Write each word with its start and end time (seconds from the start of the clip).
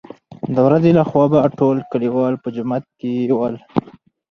دورځې 0.57 0.91
له 0.97 1.03
خوا 1.09 1.25
به 1.31 1.39
ټول 1.59 1.77
کليوال 1.91 2.33
په 2.43 2.49
جومات 2.55 2.83
کې 2.99 3.13
ول. 3.37 3.55